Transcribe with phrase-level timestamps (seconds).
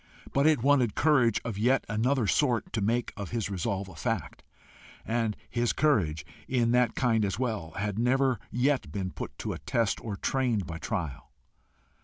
[0.33, 4.41] But it wanted courage of yet another sort to make of his resolve a fact,
[5.05, 9.59] and his courage, in that kind as well, had never yet been put to the
[9.59, 11.31] test or trained by trial.